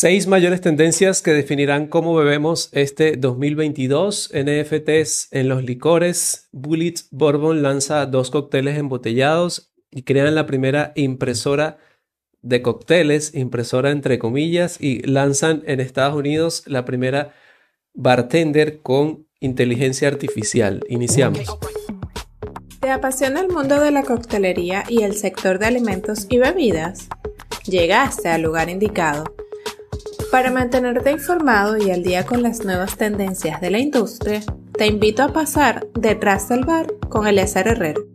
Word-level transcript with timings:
Seis 0.00 0.28
mayores 0.28 0.60
tendencias 0.60 1.22
que 1.22 1.32
definirán 1.32 1.88
cómo 1.88 2.14
bebemos 2.14 2.68
este 2.70 3.16
2022. 3.16 4.30
NFTs 4.32 5.26
en 5.32 5.48
los 5.48 5.64
licores. 5.64 6.48
Bullet 6.52 6.94
Bourbon 7.10 7.62
lanza 7.62 8.06
dos 8.06 8.30
cócteles 8.30 8.78
embotellados 8.78 9.72
y 9.90 10.04
crean 10.04 10.36
la 10.36 10.46
primera 10.46 10.92
impresora 10.94 11.78
de 12.42 12.62
cócteles, 12.62 13.34
impresora 13.34 13.90
entre 13.90 14.20
comillas, 14.20 14.80
y 14.80 15.00
lanzan 15.00 15.64
en 15.66 15.80
Estados 15.80 16.14
Unidos 16.14 16.62
la 16.66 16.84
primera 16.84 17.34
bartender 17.92 18.80
con 18.82 19.26
inteligencia 19.40 20.06
artificial. 20.06 20.84
Iniciamos. 20.88 21.58
¿Te 22.78 22.90
apasiona 22.92 23.40
el 23.40 23.48
mundo 23.48 23.80
de 23.80 23.90
la 23.90 24.04
coctelería 24.04 24.84
y 24.88 25.02
el 25.02 25.16
sector 25.16 25.58
de 25.58 25.66
alimentos 25.66 26.28
y 26.28 26.38
bebidas? 26.38 27.08
Llegaste 27.64 28.28
al 28.28 28.42
lugar 28.42 28.70
indicado. 28.70 29.24
Para 30.30 30.50
mantenerte 30.50 31.10
informado 31.10 31.78
y 31.78 31.90
al 31.90 32.02
día 32.02 32.26
con 32.26 32.42
las 32.42 32.62
nuevas 32.62 32.98
tendencias 32.98 33.62
de 33.62 33.70
la 33.70 33.78
industria, 33.78 34.42
te 34.76 34.86
invito 34.86 35.22
a 35.22 35.32
pasar 35.32 35.86
detrás 35.94 36.50
del 36.50 36.66
bar 36.66 36.92
con 37.08 37.26
Eleazar 37.26 37.66
Herrero. 37.66 38.06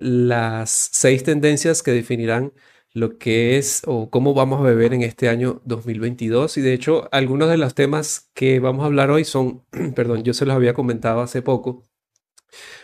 Las 0.00 0.90
seis 0.92 1.22
tendencias 1.22 1.84
que 1.84 1.92
definirán 1.92 2.52
lo 2.94 3.16
que 3.16 3.58
es 3.58 3.82
o 3.86 4.10
cómo 4.10 4.34
vamos 4.34 4.58
a 4.60 4.64
beber 4.64 4.92
en 4.92 5.02
este 5.02 5.28
año 5.28 5.62
2022. 5.64 6.58
Y 6.58 6.62
de 6.62 6.72
hecho, 6.72 7.08
algunos 7.12 7.48
de 7.48 7.58
los 7.58 7.76
temas 7.76 8.28
que 8.34 8.58
vamos 8.58 8.82
a 8.82 8.86
hablar 8.86 9.12
hoy 9.12 9.24
son, 9.24 9.62
perdón, 9.94 10.24
yo 10.24 10.34
se 10.34 10.46
los 10.46 10.56
había 10.56 10.74
comentado 10.74 11.20
hace 11.20 11.42
poco. 11.42 11.84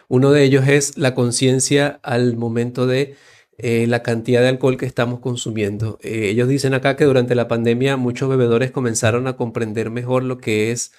Uno 0.07 0.31
de 0.31 0.45
ellos 0.45 0.69
es 0.69 0.97
la 0.97 1.17
conciencia 1.17 1.99
al 2.05 2.37
momento 2.37 2.87
de 2.87 3.17
eh, 3.63 3.87
la 3.87 4.03
cantidad 4.03 4.41
de 4.43 4.49
alcohol 4.49 4.77
que 4.77 4.87
estamos 4.87 5.21
consumiendo. 5.21 5.99
Eh, 6.03 6.29
ellos 6.31 6.49
dicen 6.49 6.75
acá 6.75 6.97
que 6.97 7.05
durante 7.05 7.35
la 7.35 7.49
pandemia 7.49 7.97
muchos 7.97 8.29
bebedores 8.29 8.71
comenzaron 8.71 9.27
a 9.27 9.37
comprender 9.37 9.91
mejor 9.91 10.25
lo 10.25 10.39
que 10.39 10.73
es 10.73 10.93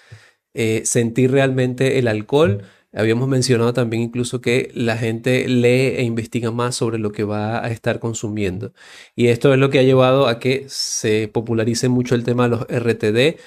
eh, 0.53 0.81
sentir 0.85 1.31
realmente 1.31 1.99
el 1.99 2.07
alcohol 2.07 2.63
Habíamos 2.93 3.29
mencionado 3.29 3.73
también 3.73 4.03
incluso 4.03 4.41
que 4.41 4.69
la 4.73 4.97
gente 4.97 5.47
lee 5.47 5.95
e 5.97 6.03
investiga 6.03 6.51
más 6.51 6.75
sobre 6.75 6.97
lo 6.99 7.11
que 7.13 7.23
va 7.23 7.63
a 7.63 7.69
estar 7.71 7.99
consumiendo. 7.99 8.73
Y 9.15 9.27
esto 9.27 9.53
es 9.53 9.59
lo 9.59 9.69
que 9.69 9.79
ha 9.79 9.83
llevado 9.83 10.27
a 10.27 10.39
que 10.39 10.65
se 10.67 11.29
popularice 11.29 11.87
mucho 11.87 12.15
el 12.15 12.25
tema 12.25 12.43
de 12.43 12.49
los 12.49 12.61
RTD, 12.67 13.39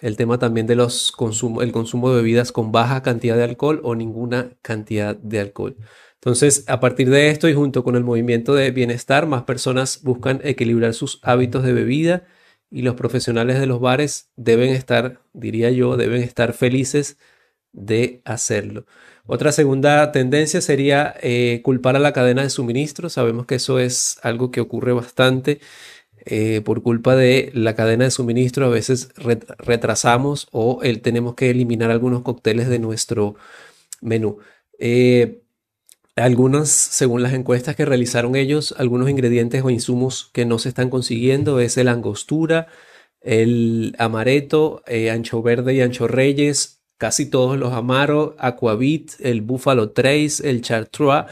el 0.00 0.16
tema 0.16 0.38
también 0.38 0.66
de 0.66 0.74
los 0.76 1.12
el 1.60 1.72
consumo 1.72 2.10
de 2.10 2.16
bebidas 2.16 2.50
con 2.52 2.72
baja 2.72 3.02
cantidad 3.02 3.36
de 3.36 3.44
alcohol 3.44 3.80
o 3.84 3.94
ninguna 3.94 4.50
cantidad 4.62 5.16
de 5.16 5.40
alcohol. 5.40 5.76
Entonces, 6.20 6.64
a 6.66 6.80
partir 6.80 7.10
de 7.10 7.30
esto 7.30 7.48
y 7.48 7.54
junto 7.54 7.84
con 7.84 7.96
el 7.96 8.04
movimiento 8.04 8.54
de 8.54 8.70
bienestar, 8.72 9.26
más 9.26 9.44
personas 9.44 10.02
buscan 10.02 10.40
equilibrar 10.44 10.94
sus 10.94 11.20
hábitos 11.22 11.62
de 11.62 11.72
bebida 11.72 12.24
y 12.70 12.82
los 12.82 12.94
profesionales 12.96 13.60
de 13.60 13.66
los 13.66 13.80
bares 13.80 14.30
deben 14.36 14.70
estar, 14.70 15.22
diría 15.32 15.70
yo, 15.70 15.96
deben 15.96 16.22
estar 16.22 16.52
felices 16.54 17.18
de 17.72 18.20
hacerlo. 18.24 18.86
Otra 19.26 19.52
segunda 19.52 20.10
tendencia 20.12 20.60
sería 20.60 21.14
eh, 21.22 21.60
culpar 21.62 21.96
a 21.96 21.98
la 22.00 22.12
cadena 22.12 22.42
de 22.42 22.50
suministro. 22.50 23.10
Sabemos 23.10 23.46
que 23.46 23.56
eso 23.56 23.78
es 23.78 24.18
algo 24.22 24.50
que 24.50 24.60
ocurre 24.60 24.92
bastante. 24.92 25.60
Eh, 26.26 26.62
por 26.62 26.82
culpa 26.82 27.16
de 27.16 27.50
la 27.54 27.74
cadena 27.74 28.04
de 28.04 28.10
suministro 28.10 28.66
a 28.66 28.68
veces 28.68 29.10
retrasamos 29.58 30.48
o 30.50 30.80
tenemos 31.02 31.34
que 31.34 31.50
eliminar 31.50 31.90
algunos 31.90 32.22
cócteles 32.22 32.68
de 32.68 32.78
nuestro 32.78 33.36
menú. 34.00 34.38
Eh, 34.78 35.42
algunos, 36.20 36.68
según 36.68 37.22
las 37.22 37.32
encuestas 37.32 37.76
que 37.76 37.84
realizaron 37.84 38.36
ellos, 38.36 38.74
algunos 38.78 39.08
ingredientes 39.10 39.62
o 39.64 39.70
insumos 39.70 40.30
que 40.32 40.44
no 40.44 40.58
se 40.58 40.70
están 40.70 40.90
consiguiendo 40.90 41.60
es 41.60 41.76
el 41.76 41.88
angostura, 41.88 42.66
el 43.20 43.94
amaretto, 43.98 44.82
ancho 45.10 45.42
verde 45.42 45.74
y 45.74 45.80
ancho 45.80 46.08
reyes, 46.08 46.78
Casi 46.98 47.26
todos 47.26 47.56
los 47.56 47.72
Amaro, 47.72 48.34
Aquavit, 48.40 49.12
el 49.20 49.40
Buffalo 49.40 49.90
Trace, 49.90 50.50
el 50.50 50.62
Chartreux, 50.62 51.26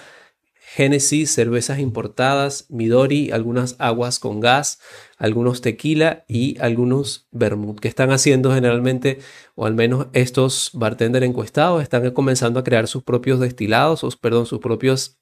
Genesis, 0.69 1.31
cervezas 1.31 1.79
importadas, 1.79 2.67
Midori, 2.71 3.31
algunas 3.31 3.77
aguas 3.79 4.19
con 4.19 4.41
gas, 4.41 4.81
algunos 5.17 5.61
tequila 5.61 6.25
y 6.27 6.59
algunos 6.59 7.29
vermouth. 7.31 7.79
que 7.79 7.87
están 7.87 8.11
haciendo 8.11 8.53
generalmente, 8.53 9.21
o 9.55 9.65
al 9.65 9.75
menos 9.75 10.09
estos 10.13 10.71
bartenders 10.75 11.25
encuestados, 11.25 11.83
están 11.85 12.11
comenzando 12.11 12.59
a 12.59 12.65
crear 12.65 12.89
sus 12.89 13.05
propios 13.05 13.39
destilados, 13.39 14.03
o, 14.03 14.11
perdón, 14.21 14.47
sus 14.47 14.59
propios 14.59 15.21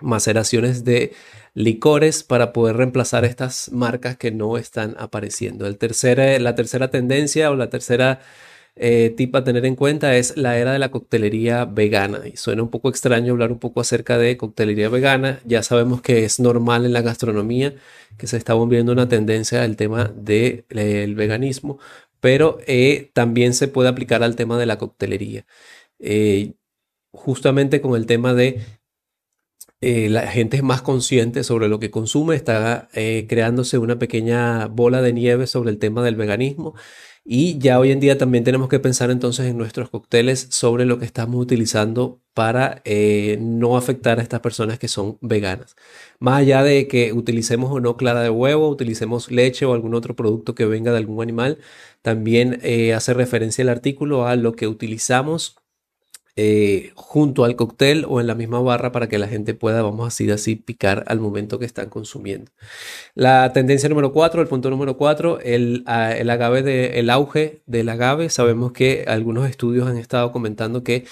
maceraciones 0.00 0.84
de 0.84 1.12
licores 1.54 2.24
para 2.24 2.52
poder 2.52 2.76
reemplazar 2.76 3.24
estas 3.24 3.70
marcas 3.70 4.16
que 4.16 4.32
no 4.32 4.56
están 4.56 4.96
apareciendo. 4.98 5.64
El 5.66 5.78
la 6.42 6.54
tercera 6.56 6.90
tendencia 6.90 7.52
o 7.52 7.54
la 7.54 7.70
tercera 7.70 8.20
eh, 8.74 9.10
tip 9.16 9.36
a 9.36 9.44
tener 9.44 9.66
en 9.66 9.76
cuenta 9.76 10.16
es 10.16 10.36
la 10.36 10.58
era 10.58 10.72
de 10.72 10.78
la 10.78 10.90
coctelería 10.90 11.64
vegana. 11.64 12.26
Y 12.26 12.36
suena 12.36 12.62
un 12.62 12.70
poco 12.70 12.88
extraño 12.88 13.32
hablar 13.32 13.52
un 13.52 13.58
poco 13.58 13.80
acerca 13.80 14.18
de 14.18 14.36
coctelería 14.36 14.88
vegana. 14.88 15.40
Ya 15.44 15.62
sabemos 15.62 16.02
que 16.02 16.24
es 16.24 16.40
normal 16.40 16.86
en 16.86 16.92
la 16.92 17.02
gastronomía 17.02 17.74
que 18.18 18.26
se 18.26 18.36
está 18.36 18.54
volviendo 18.54 18.92
una 18.92 19.08
tendencia 19.08 19.62
al 19.62 19.76
tema 19.76 20.08
del 20.14 21.14
veganismo, 21.14 21.78
pero 22.20 22.58
eh, 22.66 23.10
también 23.14 23.54
se 23.54 23.68
puede 23.68 23.88
aplicar 23.88 24.22
al 24.22 24.36
tema 24.36 24.58
de 24.58 24.66
la 24.66 24.78
coctelería. 24.78 25.46
Eh, 25.98 26.54
justamente 27.12 27.80
con 27.80 27.96
el 27.96 28.06
tema 28.06 28.34
de 28.34 28.60
la 29.82 30.26
gente 30.28 30.56
es 30.56 30.62
más 30.62 30.80
consciente 30.80 31.44
sobre 31.44 31.68
lo 31.68 31.78
que 31.78 31.90
consume, 31.90 32.36
está 32.36 32.88
creándose 32.92 33.78
una 33.78 33.98
pequeña 33.98 34.66
bola 34.66 35.02
de 35.02 35.12
nieve 35.12 35.46
sobre 35.46 35.70
el 35.70 35.78
tema 35.78 36.02
del 36.02 36.16
veganismo 36.16 36.74
y 37.24 37.58
ya 37.58 37.78
hoy 37.78 37.92
en 37.92 38.00
día 38.00 38.18
también 38.18 38.42
tenemos 38.42 38.68
que 38.68 38.80
pensar 38.80 39.10
entonces 39.10 39.46
en 39.46 39.56
nuestros 39.56 39.88
cócteles 39.90 40.48
sobre 40.50 40.86
lo 40.86 40.98
que 40.98 41.04
estamos 41.04 41.40
utilizando 41.40 42.20
para 42.34 42.82
eh, 42.84 43.38
no 43.40 43.76
afectar 43.76 44.18
a 44.18 44.22
estas 44.22 44.40
personas 44.40 44.78
que 44.80 44.88
son 44.88 45.18
veganas. 45.20 45.76
Más 46.18 46.40
allá 46.40 46.64
de 46.64 46.88
que 46.88 47.12
utilicemos 47.12 47.70
o 47.70 47.78
no 47.78 47.96
clara 47.96 48.22
de 48.22 48.30
huevo, 48.30 48.68
utilicemos 48.68 49.30
leche 49.30 49.64
o 49.66 49.72
algún 49.72 49.94
otro 49.94 50.16
producto 50.16 50.54
que 50.56 50.66
venga 50.66 50.90
de 50.90 50.98
algún 50.98 51.22
animal, 51.22 51.58
también 52.02 52.58
eh, 52.62 52.92
hace 52.92 53.14
referencia 53.14 53.62
el 53.62 53.68
artículo 53.68 54.26
a 54.26 54.34
lo 54.34 54.54
que 54.54 54.66
utilizamos 54.66 55.61
eh, 56.34 56.92
junto 56.94 57.44
al 57.44 57.56
cóctel 57.56 58.06
o 58.08 58.18
en 58.20 58.26
la 58.26 58.34
misma 58.34 58.60
barra 58.60 58.90
para 58.90 59.08
que 59.08 59.18
la 59.18 59.28
gente 59.28 59.52
pueda, 59.54 59.82
vamos 59.82 60.00
a 60.00 60.04
decir 60.06 60.32
así, 60.32 60.56
picar 60.56 61.04
al 61.08 61.20
momento 61.20 61.58
que 61.58 61.66
están 61.66 61.90
consumiendo. 61.90 62.50
La 63.14 63.52
tendencia 63.52 63.88
número 63.88 64.12
4, 64.12 64.40
el 64.40 64.48
punto 64.48 64.70
número 64.70 64.96
4, 64.96 65.40
el, 65.40 65.84
el, 65.86 66.30
agave 66.30 66.62
de, 66.62 66.98
el 67.00 67.10
auge 67.10 67.62
del 67.66 67.88
agave. 67.90 68.30
Sabemos 68.30 68.72
que 68.72 69.04
algunos 69.06 69.48
estudios 69.48 69.86
han 69.86 69.98
estado 69.98 70.32
comentando 70.32 70.82
que 70.82 71.04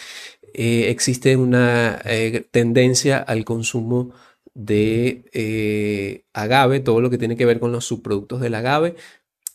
eh, 0.54 0.86
existe 0.90 1.36
una 1.36 2.00
eh, 2.04 2.46
tendencia 2.50 3.18
al 3.18 3.44
consumo 3.44 4.12
de 4.54 6.24
agave, 6.32 6.80
todo 6.80 7.00
lo 7.00 7.10
que 7.10 7.18
tiene 7.18 7.36
que 7.36 7.46
ver 7.46 7.60
con 7.60 7.72
los 7.72 7.84
subproductos 7.84 8.40
del 8.40 8.54
agave, 8.54 8.96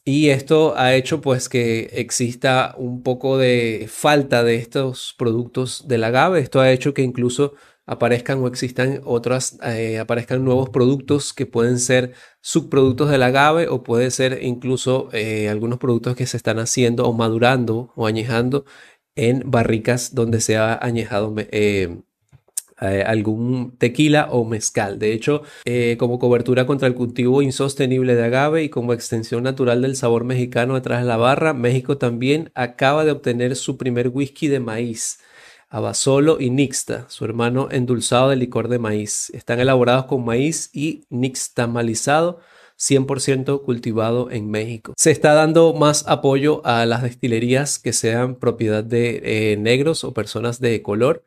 y 0.06 0.30
esto 0.30 0.78
ha 0.78 0.94
hecho 0.94 1.20
pues 1.20 1.50
que 1.50 1.90
exista 1.94 2.76
un 2.78 3.02
poco 3.02 3.40
de 3.40 3.88
falta 3.90 4.44
de 4.44 4.56
estos 4.58 5.16
productos 5.18 5.88
del 5.88 6.04
agave. 6.04 6.40
Esto 6.42 6.62
ha 6.62 6.72
hecho 6.72 6.94
que 6.94 7.02
incluso 7.02 7.56
aparezcan 7.88 8.40
o 8.44 8.48
existan 8.48 9.02
otras, 9.04 9.58
eh, 9.64 10.00
aparezcan 10.00 10.44
nuevos 10.44 10.70
productos 10.70 11.34
que 11.34 11.48
pueden 11.48 11.80
ser 11.80 12.14
subproductos 12.42 13.10
del 13.10 13.24
agave 13.24 13.68
o 13.68 13.84
puede 13.84 14.12
ser 14.12 14.44
incluso 14.44 15.10
eh, 15.12 15.50
algunos 15.50 15.80
productos 15.80 16.16
que 16.16 16.28
se 16.28 16.38
están 16.38 16.60
haciendo 16.60 17.06
o 17.06 17.14
madurando 17.14 17.92
o 17.96 18.06
añejando 18.08 18.66
en 19.16 19.50
barricas 19.50 20.14
donde 20.14 20.42
se 20.42 20.58
ha 20.58 20.78
añejado 20.78 21.34
eh, 21.38 22.02
eh, 22.82 23.04
algún 23.06 23.78
tequila 23.78 24.28
o 24.32 24.44
mezcal. 24.46 25.00
De 25.00 25.14
hecho, 25.14 25.44
eh, 25.66 25.96
como 25.98 26.20
cobertura 26.20 26.66
contra 26.66 26.88
el 26.88 26.96
cultivo 26.96 27.42
insostenible 27.42 28.16
de 28.16 28.26
agave 28.26 28.64
y 28.64 28.70
como 28.70 28.94
extensión 28.94 29.44
natural 29.44 29.82
del 29.82 29.96
sabor 29.96 30.26
mexicano 30.26 30.76
detrás 30.76 31.02
de 31.02 31.08
la 31.08 31.18
barra, 31.18 31.54
México 31.54 31.98
también 31.98 32.52
acaba 32.54 33.06
de 33.06 33.12
obtener 33.12 33.56
su 33.56 33.78
primer 33.78 34.10
whisky 34.10 34.48
de 34.48 34.60
maíz. 34.60 35.20
Abasolo 35.70 36.40
y 36.40 36.52
Nixta, 36.52 37.06
su 37.10 37.26
hermano 37.26 37.70
endulzado 37.72 38.30
de 38.30 38.36
licor 38.36 38.68
de 38.68 38.80
maíz. 38.80 39.30
Están 39.32 39.60
elaborados 39.60 40.06
con 40.06 40.24
maíz 40.24 40.70
y 40.74 41.06
nixtamalizado 41.10 42.40
100% 42.78 43.64
cultivado 43.64 44.30
en 44.32 44.50
México. 44.50 44.94
Se 44.98 45.12
está 45.12 45.34
dando 45.34 45.74
más 45.74 46.06
apoyo 46.08 46.62
a 46.66 46.86
las 46.86 47.04
destilerías 47.04 47.80
que 47.80 47.94
sean 47.94 48.36
propiedad 48.36 48.84
de 48.84 49.54
eh, 49.54 49.58
negros 49.58 50.04
o 50.04 50.14
personas 50.14 50.60
de 50.60 50.82
color. 50.82 51.24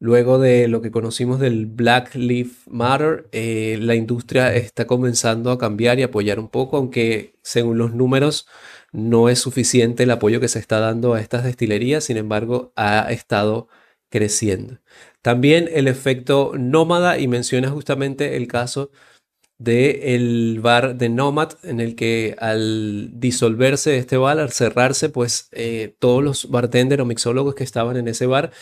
Luego 0.00 0.38
de 0.38 0.68
lo 0.68 0.80
que 0.80 0.92
conocimos 0.92 1.40
del 1.40 1.66
Black 1.66 2.14
Lives 2.14 2.68
Matter, 2.68 3.28
eh, 3.32 3.78
la 3.80 3.96
industria 3.96 4.54
está 4.54 4.86
comenzando 4.86 5.50
a 5.50 5.58
cambiar 5.58 5.98
y 5.98 6.04
apoyar 6.04 6.38
un 6.38 6.48
poco, 6.48 6.76
aunque 6.76 7.34
según 7.42 7.78
los 7.78 7.94
números 7.94 8.46
no 8.92 9.28
es 9.28 9.40
suficiente 9.40 10.04
el 10.04 10.10
apoyo 10.12 10.38
que 10.40 10.48
se 10.48 10.60
está 10.60 10.78
dando 10.78 11.14
a 11.14 11.20
estas 11.20 11.42
destilerías, 11.42 12.04
sin 12.04 12.16
embargo 12.16 12.72
ha 12.76 13.10
estado 13.10 13.68
creciendo. 14.08 14.78
También 15.20 15.68
el 15.72 15.88
efecto 15.88 16.52
nómada 16.56 17.18
y 17.18 17.26
menciona 17.28 17.68
justamente 17.70 18.36
el 18.36 18.46
caso 18.46 18.90
del 19.58 20.60
bar 20.60 20.96
de 20.96 21.08
Nomad, 21.08 21.54
en 21.64 21.80
el 21.80 21.96
que 21.96 22.36
al 22.38 23.10
disolverse 23.18 23.98
este 23.98 24.16
bar, 24.16 24.38
al 24.38 24.52
cerrarse, 24.52 25.08
pues 25.08 25.48
eh, 25.52 25.96
todos 25.98 26.22
los 26.22 26.50
bartenders 26.50 27.02
o 27.02 27.04
mixólogos 27.06 27.56
que 27.56 27.64
estaban 27.64 27.96
en 27.96 28.06
ese 28.08 28.26
bar 28.26 28.52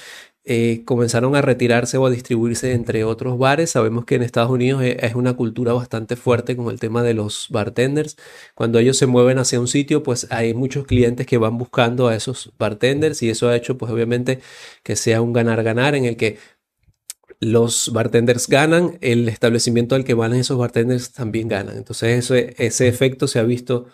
eh, 0.48 0.84
comenzaron 0.84 1.34
a 1.34 1.42
retirarse 1.42 1.96
o 1.98 2.06
a 2.06 2.10
distribuirse 2.10 2.72
entre 2.72 3.02
otros 3.02 3.36
bares. 3.36 3.70
Sabemos 3.70 4.04
que 4.04 4.14
en 4.14 4.22
Estados 4.22 4.50
Unidos 4.50 4.80
e, 4.82 4.96
es 5.04 5.16
una 5.16 5.34
cultura 5.34 5.72
bastante 5.72 6.14
fuerte 6.14 6.56
con 6.56 6.70
el 6.70 6.78
tema 6.78 7.02
de 7.02 7.14
los 7.14 7.48
bartenders. 7.50 8.16
Cuando 8.54 8.78
ellos 8.78 8.96
se 8.96 9.06
mueven 9.06 9.38
hacia 9.38 9.58
un 9.58 9.66
sitio, 9.66 10.04
pues 10.04 10.28
hay 10.30 10.54
muchos 10.54 10.86
clientes 10.86 11.26
que 11.26 11.36
van 11.38 11.58
buscando 11.58 12.06
a 12.06 12.14
esos 12.14 12.52
bartenders 12.58 13.22
y 13.24 13.30
eso 13.30 13.48
ha 13.48 13.56
hecho 13.56 13.76
pues 13.76 13.90
obviamente 13.90 14.40
que 14.84 14.94
sea 14.94 15.20
un 15.20 15.32
ganar-ganar 15.32 15.96
en 15.96 16.04
el 16.04 16.16
que 16.16 16.38
los 17.40 17.90
bartenders 17.92 18.48
ganan, 18.48 18.98
el 19.00 19.28
establecimiento 19.28 19.94
al 19.96 20.04
que 20.04 20.14
van 20.14 20.32
esos 20.34 20.58
bartenders 20.58 21.12
también 21.12 21.48
ganan. 21.48 21.76
Entonces 21.76 22.30
ese 22.58 22.88
efecto 22.88 23.26
se 23.26 23.40
ha 23.40 23.42
visto 23.42 23.86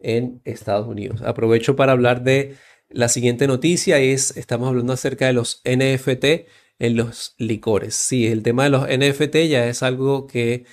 en 0.00 0.42
Estados 0.44 0.86
Unidos. 0.86 1.22
Aprovecho 1.22 1.76
para 1.76 1.92
hablar 1.92 2.22
de 2.24 2.56
la 2.94 3.08
siguiente 3.08 3.46
noticia 3.46 3.98
es, 3.98 4.36
estamos 4.36 4.68
hablando 4.68 4.92
acerca 4.92 5.26
de 5.26 5.32
los 5.32 5.60
NFT 5.64 6.48
en 6.78 6.96
los 6.96 7.34
licores. 7.38 7.94
Sí, 7.94 8.26
el 8.26 8.42
tema 8.42 8.64
de 8.64 8.70
los 8.70 8.86
NFT 8.88 9.48
ya 9.48 9.66
es 9.66 9.82
algo 9.82 10.26
que 10.26 10.64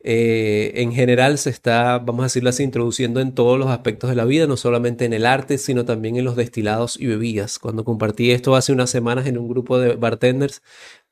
eh, 0.00 0.72
en 0.76 0.92
general 0.92 1.38
se 1.38 1.50
está, 1.50 1.98
vamos 1.98 2.22
a 2.22 2.24
decirlo 2.26 2.50
así, 2.50 2.62
introduciendo 2.64 3.20
en 3.20 3.34
todos 3.34 3.58
los 3.58 3.68
aspectos 3.68 4.10
de 4.10 4.16
la 4.16 4.24
vida, 4.24 4.46
no 4.46 4.56
solamente 4.56 5.04
en 5.04 5.12
el 5.12 5.26
arte, 5.26 5.58
sino 5.58 5.84
también 5.84 6.16
en 6.16 6.24
los 6.24 6.36
destilados 6.36 6.98
y 7.00 7.06
bebidas. 7.06 7.58
Cuando 7.58 7.84
compartí 7.84 8.32
esto 8.32 8.56
hace 8.56 8.72
unas 8.72 8.90
semanas 8.90 9.26
en 9.26 9.38
un 9.38 9.48
grupo 9.48 9.78
de 9.78 9.94
bartenders, 9.96 10.62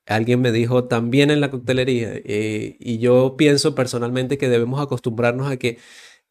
alguien 0.06 0.40
me 0.40 0.52
dijo 0.52 0.84
también 0.84 1.30
en 1.30 1.40
la 1.40 1.50
coctelería, 1.50 2.10
eh, 2.14 2.76
y 2.80 2.98
yo 2.98 3.36
pienso 3.36 3.74
personalmente 3.74 4.38
que 4.38 4.48
debemos 4.48 4.80
acostumbrarnos 4.80 5.50
a 5.50 5.56
que 5.58 5.78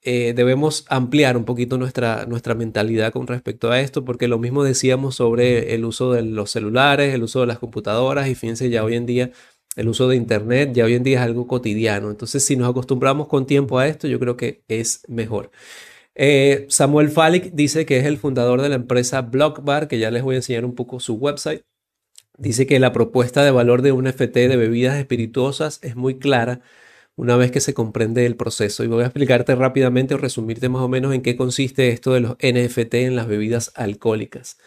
eh, 0.05 0.33
debemos 0.35 0.85
ampliar 0.87 1.35
un 1.35 1.45
poquito 1.45 1.79
nuestra, 1.79 2.25
nuestra 2.27 2.53
mentalidad 2.53 3.11
con 3.11 3.25
respecto 3.25 3.71
a 3.71 3.81
esto, 3.81 4.05
porque 4.05 4.27
lo 4.27 4.37
mismo 4.37 4.63
decíamos 4.63 5.15
sobre 5.15 5.73
el 5.73 5.83
uso 5.83 6.13
de 6.13 6.21
los 6.21 6.51
celulares, 6.51 7.13
el 7.13 7.23
uso 7.23 7.41
de 7.41 7.47
las 7.47 7.57
computadoras, 7.57 8.27
y 8.29 8.35
fíjense, 8.35 8.69
ya 8.69 8.83
hoy 8.83 8.95
en 8.95 9.07
día 9.07 9.31
el 9.75 9.87
uso 9.89 10.07
de 10.07 10.15
Internet, 10.15 10.73
ya 10.73 10.85
hoy 10.85 10.93
en 10.93 11.03
día 11.03 11.19
es 11.19 11.25
algo 11.25 11.47
cotidiano. 11.47 12.11
Entonces, 12.11 12.45
si 12.45 12.55
nos 12.55 12.69
acostumbramos 12.69 13.27
con 13.27 13.47
tiempo 13.47 13.79
a 13.79 13.87
esto, 13.87 14.07
yo 14.07 14.19
creo 14.19 14.37
que 14.37 14.63
es 14.67 15.03
mejor. 15.07 15.51
Eh, 16.15 16.65
Samuel 16.69 17.09
Falik 17.09 17.51
dice 17.53 17.85
que 17.85 17.97
es 17.97 18.05
el 18.05 18.17
fundador 18.17 18.61
de 18.61 18.69
la 18.69 18.75
empresa 18.75 19.21
Blockbar, 19.21 19.87
que 19.87 19.99
ya 19.99 20.11
les 20.11 20.23
voy 20.23 20.35
a 20.35 20.37
enseñar 20.37 20.65
un 20.65 20.75
poco 20.75 20.99
su 20.99 21.15
website. 21.15 21.63
Dice 22.37 22.67
que 22.67 22.79
la 22.79 22.93
propuesta 22.93 23.43
de 23.43 23.51
valor 23.51 23.81
de 23.81 23.91
un 23.91 24.07
FT 24.07 24.47
de 24.47 24.57
bebidas 24.57 24.97
espirituosas 24.97 25.79
es 25.81 25.95
muy 25.95 26.19
clara 26.19 26.61
una 27.15 27.37
vez 27.37 27.51
que 27.51 27.61
se 27.61 27.73
comprende 27.73 28.25
el 28.25 28.35
proceso. 28.35 28.83
Y 28.83 28.87
voy 28.87 29.03
a 29.03 29.07
explicarte 29.07 29.55
rápidamente 29.55 30.15
o 30.15 30.17
resumirte 30.17 30.69
más 30.69 30.81
o 30.81 30.89
menos 30.89 31.13
en 31.13 31.21
qué 31.21 31.35
consiste 31.35 31.89
esto 31.89 32.13
de 32.13 32.21
los 32.21 32.35
NFT 32.41 32.95
en 32.95 33.15
las 33.15 33.27
bebidas 33.27 33.71
alcohólicas. 33.75 34.57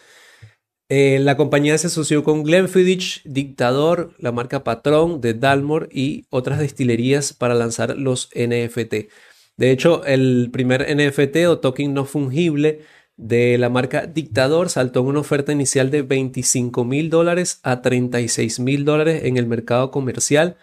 Eh, 0.91 1.19
la 1.19 1.37
compañía 1.37 1.77
se 1.77 1.87
asoció 1.87 2.23
con 2.23 2.43
Glenfiddich, 2.43 3.21
Dictador, 3.23 4.15
la 4.17 4.31
marca 4.31 4.63
Patrón 4.63 5.21
de 5.21 5.35
Dalmor 5.35 5.87
y 5.91 6.25
otras 6.31 6.57
destilerías 6.57 7.31
para 7.33 7.53
lanzar 7.53 7.95
los 7.95 8.29
NFT. 8.33 9.09
De 9.55 9.71
hecho, 9.71 10.03
el 10.05 10.49
primer 10.51 10.87
NFT 10.95 11.45
o 11.47 11.59
token 11.59 11.93
no 11.93 12.05
fungible 12.05 12.79
de 13.17 13.57
la 13.57 13.69
marca 13.69 14.07
Dictador 14.07 14.69
saltó 14.69 15.01
en 15.01 15.07
una 15.07 15.19
oferta 15.19 15.51
inicial 15.51 15.91
de 15.91 16.01
25 16.01 16.85
mil 16.85 17.09
dólares 17.09 17.59
a 17.63 17.81
36 17.81 18.59
mil 18.61 18.85
dólares 18.85 19.25
en 19.25 19.37
el 19.37 19.45
mercado 19.45 19.91
comercial 19.91 20.57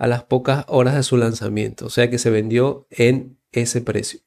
a 0.00 0.06
las 0.06 0.24
pocas 0.24 0.64
horas 0.66 0.94
de 0.94 1.02
su 1.02 1.18
lanzamiento, 1.18 1.86
o 1.86 1.90
sea 1.90 2.08
que 2.08 2.18
se 2.18 2.30
vendió 2.30 2.86
en 2.90 3.36
ese 3.52 3.82
precio. 3.82 4.20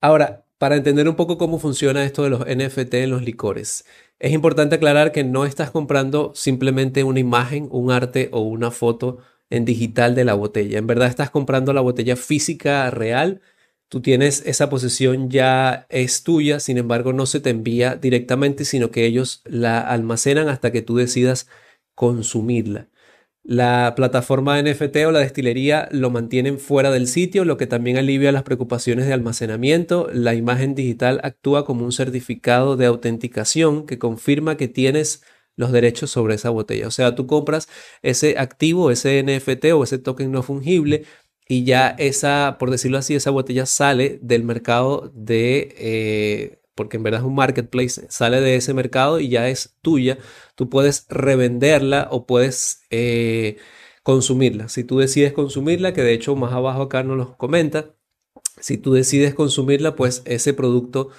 Ahora, 0.00 0.44
para 0.58 0.74
entender 0.74 1.08
un 1.08 1.14
poco 1.14 1.38
cómo 1.38 1.60
funciona 1.60 2.04
esto 2.04 2.24
de 2.24 2.30
los 2.30 2.40
NFT 2.40 2.94
en 2.94 3.10
los 3.10 3.22
licores, 3.22 3.84
es 4.18 4.32
importante 4.32 4.74
aclarar 4.74 5.12
que 5.12 5.22
no 5.22 5.46
estás 5.46 5.70
comprando 5.70 6.32
simplemente 6.34 7.04
una 7.04 7.20
imagen, 7.20 7.68
un 7.70 7.92
arte 7.92 8.28
o 8.32 8.40
una 8.40 8.72
foto 8.72 9.18
en 9.50 9.64
digital 9.64 10.16
de 10.16 10.24
la 10.24 10.34
botella. 10.34 10.78
En 10.78 10.86
verdad 10.88 11.08
estás 11.08 11.30
comprando 11.30 11.72
la 11.72 11.80
botella 11.80 12.16
física 12.16 12.90
real. 12.90 13.40
Tú 13.88 14.02
tienes 14.02 14.42
esa 14.46 14.68
posesión 14.68 15.30
ya 15.30 15.86
es 15.90 16.24
tuya, 16.24 16.58
sin 16.58 16.76
embargo 16.76 17.12
no 17.12 17.24
se 17.26 17.38
te 17.38 17.50
envía 17.50 17.94
directamente, 17.94 18.64
sino 18.64 18.90
que 18.90 19.06
ellos 19.06 19.42
la 19.44 19.80
almacenan 19.80 20.48
hasta 20.48 20.72
que 20.72 20.82
tú 20.82 20.96
decidas 20.96 21.48
consumirla. 21.94 22.89
La 23.42 23.94
plataforma 23.96 24.60
NFT 24.62 24.96
o 25.06 25.12
la 25.12 25.20
destilería 25.20 25.88
lo 25.92 26.10
mantienen 26.10 26.58
fuera 26.58 26.90
del 26.90 27.08
sitio, 27.08 27.44
lo 27.44 27.56
que 27.56 27.66
también 27.66 27.96
alivia 27.96 28.32
las 28.32 28.42
preocupaciones 28.42 29.06
de 29.06 29.14
almacenamiento. 29.14 30.08
La 30.12 30.34
imagen 30.34 30.74
digital 30.74 31.20
actúa 31.24 31.64
como 31.64 31.84
un 31.84 31.92
certificado 31.92 32.76
de 32.76 32.86
autenticación 32.86 33.86
que 33.86 33.98
confirma 33.98 34.56
que 34.56 34.68
tienes 34.68 35.22
los 35.56 35.72
derechos 35.72 36.10
sobre 36.10 36.34
esa 36.34 36.50
botella. 36.50 36.86
O 36.86 36.90
sea, 36.90 37.14
tú 37.14 37.26
compras 37.26 37.68
ese 38.02 38.38
activo, 38.38 38.90
ese 38.90 39.22
NFT 39.22 39.72
o 39.74 39.84
ese 39.84 39.98
token 39.98 40.30
no 40.32 40.42
fungible 40.42 41.04
y 41.48 41.64
ya 41.64 41.88
esa, 41.98 42.56
por 42.58 42.70
decirlo 42.70 42.98
así, 42.98 43.14
esa 43.14 43.30
botella 43.30 43.66
sale 43.66 44.18
del 44.22 44.44
mercado 44.44 45.10
de... 45.14 45.74
Eh, 45.78 46.59
porque 46.80 46.96
en 46.96 47.02
verdad 47.02 47.20
es 47.20 47.26
un 47.26 47.34
marketplace, 47.34 48.06
sale 48.08 48.40
de 48.40 48.56
ese 48.56 48.72
mercado 48.72 49.20
y 49.20 49.28
ya 49.28 49.50
es 49.50 49.76
tuya. 49.82 50.16
Tú 50.54 50.70
puedes 50.70 51.06
revenderla 51.10 52.08
o 52.10 52.24
puedes 52.24 52.84
eh, 52.88 53.58
consumirla. 54.02 54.70
Si 54.70 54.82
tú 54.82 54.98
decides 54.98 55.34
consumirla, 55.34 55.92
que 55.92 56.02
de 56.02 56.14
hecho 56.14 56.34
más 56.36 56.54
abajo 56.54 56.80
acá 56.80 57.02
nos 57.02 57.18
lo 57.18 57.36
comenta, 57.36 57.94
si 58.60 58.78
tú 58.78 58.94
decides 58.94 59.34
consumirla, 59.34 59.94
pues 59.94 60.22
ese 60.24 60.54
producto 60.54 61.10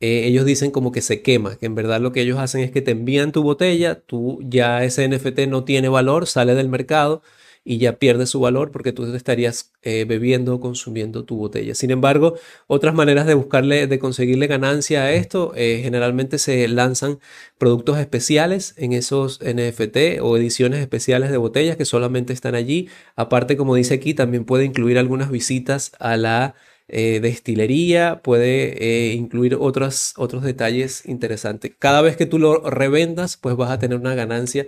eh, 0.00 0.26
ellos 0.26 0.44
dicen 0.44 0.72
como 0.72 0.90
que 0.90 1.02
se 1.02 1.22
quema, 1.22 1.56
que 1.56 1.66
en 1.66 1.76
verdad 1.76 2.00
lo 2.00 2.10
que 2.10 2.22
ellos 2.22 2.40
hacen 2.40 2.62
es 2.62 2.72
que 2.72 2.82
te 2.82 2.90
envían 2.90 3.30
tu 3.30 3.44
botella, 3.44 4.00
tú 4.00 4.40
ya 4.42 4.82
ese 4.82 5.08
NFT 5.08 5.46
no 5.48 5.62
tiene 5.64 5.88
valor, 5.88 6.26
sale 6.26 6.56
del 6.56 6.68
mercado 6.68 7.22
y 7.68 7.78
ya 7.78 7.98
pierde 7.98 8.26
su 8.26 8.38
valor 8.38 8.70
porque 8.70 8.92
tú 8.92 9.12
estarías 9.12 9.72
eh, 9.82 10.04
bebiendo 10.08 10.54
o 10.54 10.60
consumiendo 10.60 11.24
tu 11.24 11.36
botella. 11.36 11.74
Sin 11.74 11.90
embargo, 11.90 12.36
otras 12.68 12.94
maneras 12.94 13.26
de 13.26 13.34
buscarle, 13.34 13.88
de 13.88 13.98
conseguirle 13.98 14.46
ganancia 14.46 15.02
a 15.02 15.12
esto, 15.12 15.52
eh, 15.56 15.80
generalmente 15.82 16.38
se 16.38 16.68
lanzan 16.68 17.18
productos 17.58 17.98
especiales 17.98 18.74
en 18.76 18.92
esos 18.92 19.40
NFT 19.42 20.20
o 20.22 20.36
ediciones 20.36 20.78
especiales 20.78 21.32
de 21.32 21.38
botellas 21.38 21.76
que 21.76 21.84
solamente 21.84 22.32
están 22.32 22.54
allí. 22.54 22.88
Aparte, 23.16 23.56
como 23.56 23.74
dice 23.74 23.94
aquí, 23.94 24.14
también 24.14 24.44
puede 24.44 24.64
incluir 24.64 24.96
algunas 24.96 25.32
visitas 25.32 25.90
a 25.98 26.16
la 26.16 26.54
eh, 26.86 27.18
destilería, 27.20 28.20
puede 28.22 29.12
incluir 29.14 29.56
otros, 29.58 30.14
otros 30.16 30.44
detalles 30.44 31.04
interesantes. 31.04 31.72
Cada 31.80 32.00
vez 32.00 32.16
que 32.16 32.26
tú 32.26 32.38
lo 32.38 32.60
revendas, 32.70 33.36
pues 33.36 33.56
vas 33.56 33.72
a 33.72 33.80
tener 33.80 33.98
una 33.98 34.14
ganancia 34.14 34.66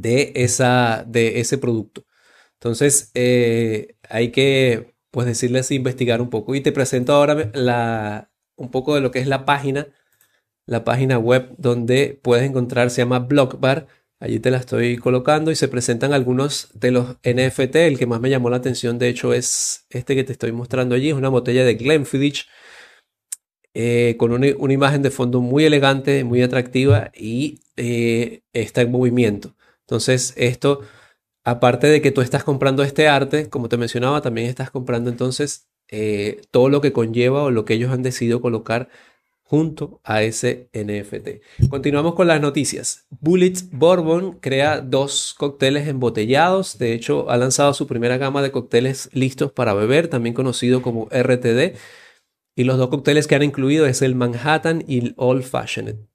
de, 0.00 0.32
esa, 0.36 1.04
de 1.06 1.40
ese 1.40 1.58
producto. 1.58 2.06
Entonces, 2.54 3.10
eh, 3.14 3.96
hay 4.08 4.30
que, 4.32 4.94
pues, 5.10 5.26
decirles 5.26 5.70
investigar 5.70 6.20
un 6.22 6.30
poco. 6.30 6.54
Y 6.54 6.60
te 6.60 6.72
presento 6.72 7.14
ahora 7.14 7.50
la, 7.54 8.30
un 8.56 8.70
poco 8.70 8.94
de 8.94 9.00
lo 9.00 9.10
que 9.10 9.20
es 9.20 9.26
la 9.26 9.44
página, 9.46 9.88
la 10.66 10.84
página 10.84 11.18
web 11.18 11.54
donde 11.58 12.20
puedes 12.22 12.48
encontrar, 12.48 12.90
se 12.90 13.02
llama 13.02 13.20
Blockbar. 13.20 13.88
Allí 14.20 14.38
te 14.40 14.50
la 14.50 14.58
estoy 14.58 14.98
colocando 14.98 15.50
y 15.50 15.56
se 15.56 15.68
presentan 15.68 16.12
algunos 16.12 16.68
de 16.74 16.90
los 16.92 17.16
NFT. 17.24 17.76
El 17.76 17.98
que 17.98 18.06
más 18.06 18.20
me 18.20 18.30
llamó 18.30 18.50
la 18.50 18.58
atención, 18.58 18.98
de 18.98 19.08
hecho, 19.08 19.32
es 19.34 19.86
este 19.90 20.14
que 20.14 20.24
te 20.24 20.32
estoy 20.32 20.52
mostrando 20.52 20.94
allí. 20.94 21.08
Es 21.10 21.14
una 21.14 21.30
botella 21.30 21.64
de 21.64 21.74
Glenfiddich 21.74 22.46
eh, 23.74 24.16
con 24.18 24.32
una, 24.32 24.48
imagen 24.48 25.02
de 25.02 25.10
fondo 25.10 25.40
muy 25.40 25.64
elegante, 25.64 26.24
muy 26.24 26.42
atractiva 26.42 27.12
y 27.14 27.60
eh, 27.76 28.42
está 28.52 28.82
en 28.82 28.90
movimiento. 28.90 29.56
Entonces, 29.90 30.34
esto, 30.36 30.82
aparte 31.42 31.88
de 31.88 32.00
que 32.00 32.12
tú 32.12 32.20
estás 32.20 32.44
comprando 32.44 32.84
este 32.84 33.08
arte, 33.08 33.50
como 33.50 33.68
te 33.68 33.76
mencionaba, 33.76 34.20
también 34.20 34.46
estás 34.46 34.70
comprando 34.70 35.10
entonces 35.10 35.68
eh, 35.88 36.42
todo 36.52 36.68
lo 36.68 36.80
que 36.80 36.92
conlleva 36.92 37.42
o 37.42 37.50
lo 37.50 37.64
que 37.64 37.74
ellos 37.74 37.90
han 37.90 38.04
decidido 38.04 38.40
colocar 38.40 38.88
junto 39.42 40.00
a 40.04 40.22
ese 40.22 40.70
NFT. 40.72 41.68
Continuamos 41.68 42.14
con 42.14 42.28
las 42.28 42.40
noticias. 42.40 43.08
Bullets 43.18 43.68
Bourbon 43.72 44.38
crea 44.38 44.80
dos 44.80 45.34
cócteles 45.36 45.88
embotellados. 45.88 46.78
De 46.78 46.92
hecho, 46.92 47.28
ha 47.28 47.36
lanzado 47.36 47.74
su 47.74 47.88
primera 47.88 48.16
gama 48.16 48.42
de 48.42 48.52
cócteles 48.52 49.10
listos 49.12 49.50
para 49.50 49.74
beber, 49.74 50.06
también 50.06 50.36
conocido 50.36 50.82
como 50.82 51.08
RTD. 51.10 51.76
Y 52.54 52.62
los 52.62 52.78
dos 52.78 52.90
cócteles 52.90 53.26
que 53.26 53.34
han 53.34 53.42
incluido 53.42 53.86
es 53.86 54.02
el 54.02 54.14
Manhattan 54.14 54.84
y 54.86 55.00
el 55.00 55.14
Old 55.16 55.42
Fashioned. 55.42 56.09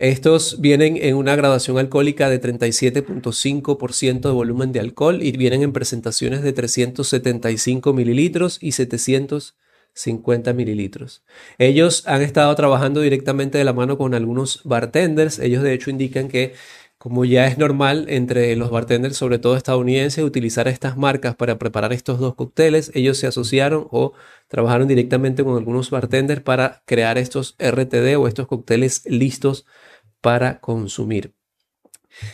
Estos 0.00 0.62
vienen 0.62 0.96
en 0.96 1.14
una 1.14 1.36
graduación 1.36 1.76
alcohólica 1.76 2.30
de 2.30 2.40
37.5% 2.40 4.20
de 4.20 4.30
volumen 4.30 4.72
de 4.72 4.80
alcohol 4.80 5.22
y 5.22 5.30
vienen 5.32 5.62
en 5.62 5.74
presentaciones 5.74 6.40
de 6.40 6.54
375 6.54 7.92
mililitros 7.92 8.56
y 8.62 8.72
750 8.72 10.54
mililitros. 10.54 11.22
Ellos 11.58 12.04
han 12.06 12.22
estado 12.22 12.54
trabajando 12.54 13.02
directamente 13.02 13.58
de 13.58 13.64
la 13.64 13.74
mano 13.74 13.98
con 13.98 14.14
algunos 14.14 14.62
bartenders. 14.64 15.38
Ellos 15.38 15.62
de 15.62 15.74
hecho 15.74 15.90
indican 15.90 16.28
que 16.28 16.54
como 17.00 17.24
ya 17.24 17.46
es 17.46 17.56
normal 17.56 18.04
entre 18.10 18.54
los 18.56 18.70
bartenders, 18.70 19.16
sobre 19.16 19.38
todo 19.38 19.56
estadounidenses, 19.56 20.22
utilizar 20.22 20.68
estas 20.68 20.98
marcas 20.98 21.34
para 21.34 21.58
preparar 21.58 21.94
estos 21.94 22.20
dos 22.20 22.34
cócteles, 22.34 22.92
ellos 22.94 23.16
se 23.16 23.26
asociaron 23.26 23.88
o 23.90 24.12
trabajaron 24.48 24.86
directamente 24.86 25.42
con 25.42 25.56
algunos 25.56 25.88
bartenders 25.88 26.42
para 26.42 26.82
crear 26.84 27.16
estos 27.16 27.56
RTD 27.58 28.18
o 28.18 28.28
estos 28.28 28.46
cócteles 28.46 29.06
listos 29.06 29.64
para 30.20 30.60
consumir. 30.60 31.32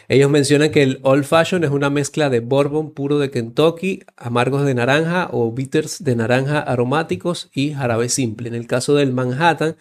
Ellos 0.08 0.30
mencionan 0.30 0.72
que 0.72 0.82
el 0.82 0.98
Old 1.04 1.26
Fashion 1.26 1.62
es 1.62 1.70
una 1.70 1.88
mezcla 1.88 2.28
de 2.28 2.40
bourbon 2.40 2.92
puro 2.92 3.20
de 3.20 3.30
Kentucky, 3.30 4.02
amargos 4.16 4.64
de 4.64 4.74
naranja 4.74 5.28
o 5.30 5.52
bitters 5.52 6.02
de 6.02 6.16
naranja 6.16 6.58
aromáticos 6.58 7.50
y 7.54 7.72
jarabe 7.72 8.08
simple. 8.08 8.48
En 8.48 8.56
el 8.56 8.66
caso 8.66 8.96
del 8.96 9.12
Manhattan, 9.12 9.76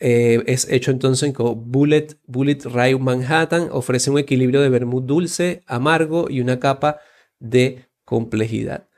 eh, 0.00 0.42
es 0.46 0.68
hecho 0.70 0.90
entonces 0.90 1.32
con 1.32 1.70
Bullet, 1.70 2.08
Bullet 2.26 2.58
Rye 2.64 2.98
Manhattan. 2.98 3.68
Ofrece 3.70 4.10
un 4.10 4.18
equilibrio 4.18 4.60
de 4.60 4.68
vermut 4.68 5.04
dulce, 5.04 5.62
amargo 5.66 6.28
y 6.28 6.40
una 6.40 6.60
capa 6.60 6.98
de 7.38 7.86
complejidad. 8.04 8.88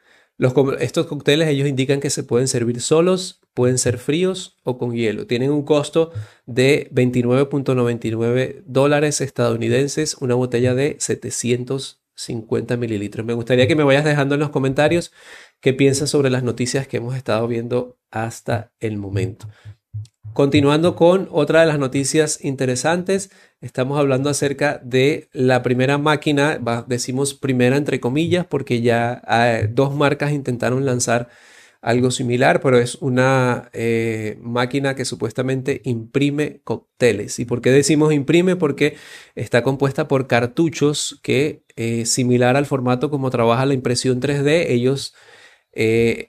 Estos 0.81 1.07
cócteles 1.07 1.49
ellos 1.49 1.67
indican 1.67 2.00
que 2.00 2.11
se 2.11 2.23
pueden 2.23 2.47
servir 2.47 2.83
solos, 2.83 3.41
pueden 3.55 3.79
ser 3.79 3.97
fríos 3.97 4.59
o 4.65 4.76
con 4.76 4.95
hielo. 4.95 5.26
Tienen 5.26 5.50
un 5.50 5.62
costo 5.62 6.12
de 6.45 6.91
29.99 6.93 8.62
dólares 8.67 9.23
estadounidenses, 9.23 10.15
una 10.21 10.35
botella 10.35 10.75
de 10.75 10.97
750 10.99 12.76
mililitros. 12.76 13.25
Me 13.25 13.33
gustaría 13.33 13.67
que 13.67 13.76
me 13.76 13.85
vayas 13.85 14.05
dejando 14.05 14.35
en 14.35 14.41
los 14.41 14.50
comentarios 14.50 15.11
qué 15.61 15.73
piensas 15.73 16.11
sobre 16.11 16.29
las 16.29 16.43
noticias 16.43 16.87
que 16.87 16.99
hemos 16.99 17.17
estado 17.17 17.49
viendo 17.49 17.97
hasta 18.11 18.73
el 18.79 18.99
momento. 18.99 19.49
Continuando 20.37 20.97
con 20.97 21.28
otra 21.33 21.61
de 21.61 21.66
las 21.66 21.78
noticias 21.78 22.45
interesantes, 22.45 23.31
estamos 23.62 23.99
hablando 23.99 24.28
acerca 24.28 24.78
de 24.85 25.31
la 25.33 25.62
primera 25.62 25.97
máquina, 25.97 26.61
decimos 26.87 27.33
primera 27.33 27.78
entre 27.78 28.00
comillas, 28.00 28.45
porque 28.45 28.83
ya 28.83 29.23
eh, 29.26 29.66
dos 29.73 29.95
marcas 29.95 30.33
intentaron 30.33 30.85
lanzar 30.85 31.31
algo 31.81 32.11
similar, 32.11 32.61
pero 32.61 32.78
es 32.78 32.97
una 32.97 33.71
eh, 33.73 34.37
máquina 34.43 34.95
que 34.95 35.07
supuestamente 35.07 35.81
imprime 35.85 36.61
cócteles. 36.64 37.38
¿Y 37.38 37.47
por 37.47 37.62
qué 37.62 37.71
decimos 37.71 38.12
imprime? 38.12 38.57
Porque 38.57 38.97
está 39.37 39.62
compuesta 39.62 40.07
por 40.07 40.26
cartuchos 40.26 41.19
que, 41.23 41.62
eh, 41.76 42.05
similar 42.05 42.57
al 42.57 42.66
formato 42.66 43.09
como 43.09 43.31
trabaja 43.31 43.64
la 43.64 43.73
impresión 43.73 44.21
3D, 44.21 44.66
ellos 44.69 45.14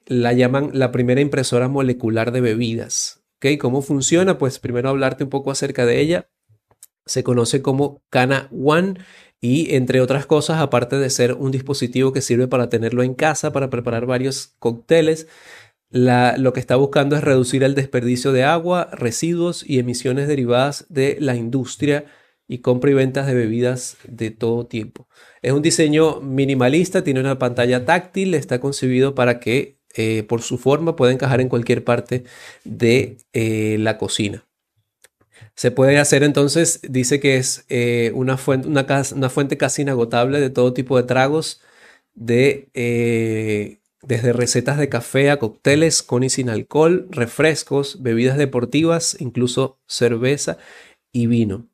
la 0.06 0.32
llaman 0.34 0.72
la 0.74 0.92
primera 0.94 1.20
impresora 1.20 1.68
molecular 1.68 2.32
de 2.32 2.40
bebidas. 2.42 3.27
¿Cómo 3.60 3.82
funciona? 3.82 4.38
Pues 4.38 4.60
primero 4.60 4.90
hablarte 4.90 5.24
un 5.24 5.30
poco 5.30 5.52
acerca 5.52 5.86
de 5.86 6.00
ella. 6.02 6.30
Se 7.06 7.24
conoce 7.24 7.62
como 7.62 8.04
Cana 8.10 8.50
One 8.52 8.96
y 9.40 9.76
entre 9.76 10.02
otras 10.02 10.26
cosas, 10.26 10.60
aparte 10.60 10.98
de 10.98 11.10
ser 11.10 11.34
un 11.34 11.52
dispositivo 11.52 12.12
que 12.12 12.22
sirve 12.22 12.48
para 12.48 12.70
tenerlo 12.70 13.04
en 13.04 13.14
casa, 13.14 13.54
para 13.54 13.70
preparar 13.70 14.06
varios 14.06 14.56
cócteles, 14.60 15.28
lo 15.90 16.52
que 16.54 16.60
está 16.60 16.76
buscando 16.76 17.16
es 17.16 17.24
reducir 17.24 17.64
el 17.64 17.76
desperdicio 17.76 18.34
de 18.34 18.44
agua, 18.44 18.90
residuos 18.92 19.64
y 19.68 19.80
emisiones 19.80 20.28
derivadas 20.28 20.86
de 20.90 21.18
la 21.22 21.36
industria 21.36 22.06
y 22.48 22.60
compra 22.60 22.92
y 22.92 22.94
ventas 22.94 23.28
de 23.28 23.36
bebidas 23.36 23.98
de 24.08 24.32
todo 24.32 24.66
tipo. 24.66 25.08
Es 25.42 25.54
un 25.54 25.62
diseño 25.62 26.20
minimalista, 26.22 27.04
tiene 27.04 27.20
una 27.20 27.40
pantalla 27.40 27.86
táctil, 27.86 28.34
está 28.34 28.60
concebido 28.60 29.16
para 29.16 29.40
que 29.40 29.77
eh, 29.98 30.24
por 30.24 30.42
su 30.44 30.58
forma 30.58 30.96
puede 30.96 31.14
encajar 31.14 31.42
en 31.42 31.50
cualquier 31.50 31.84
parte 31.84 32.24
de 32.64 33.18
eh, 33.34 33.78
la 33.80 33.98
cocina. 33.98 34.46
Se 35.56 35.72
puede 35.72 35.98
hacer 35.98 36.24
entonces, 36.24 36.82
dice 36.88 37.20
que 37.20 37.38
es 37.38 37.66
eh, 37.70 38.12
una, 38.14 38.38
fuente, 38.38 38.68
una, 38.68 39.30
fuente, 39.30 39.58
casi 39.58 39.82
inagotable 39.82 40.40
de 40.40 40.52
todo 40.52 40.74
tipo 40.74 40.98
de 40.98 41.04
tragos, 41.04 41.62
de, 42.14 42.70
desde 44.04 44.34
recetas 44.34 44.78
de 44.78 44.90
café 44.90 45.32
a 45.32 45.40
cócteles 45.40 46.04
con 46.04 46.24
y 46.24 46.30
sin 46.30 46.50
alcohol, 46.50 47.08
refrescos, 47.10 48.04
bebidas 48.04 48.38
deportivas, 48.38 49.18
incluso 49.20 49.80
cerveza 49.88 50.58
y 51.12 51.26
vino. 51.28 51.68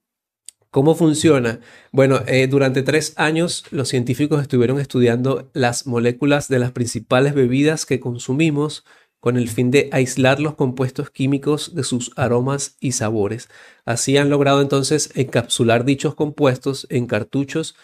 ¿Cómo 0.74 0.96
funciona? 0.96 1.60
Bueno, 1.92 2.22
eh, 2.26 2.48
durante 2.48 2.82
tres 2.82 3.14
años 3.18 3.64
los 3.70 3.90
científicos 3.90 4.42
estuvieron 4.42 4.80
estudiando 4.80 5.52
las 5.54 5.86
moléculas 5.86 6.48
de 6.48 6.58
las 6.58 6.72
principales 6.72 7.36
bebidas 7.36 7.86
que 7.86 8.00
consumimos 8.00 8.84
con 9.20 9.38
el 9.38 9.50
fin 9.50 9.70
de 9.70 9.90
aislar 9.92 10.40
los 10.40 10.56
compuestos 10.56 11.12
químicos 11.12 11.76
de 11.76 11.84
sus 11.84 12.12
aromas 12.16 12.76
y 12.80 12.94
sabores. 12.94 13.50
Así 13.86 14.18
han 14.18 14.32
logrado 14.32 14.64
entonces 14.64 15.12
encapsular 15.14 15.86
dichos 15.86 16.16
compuestos 16.16 16.88
en 16.90 17.06
cartuchos 17.06 17.76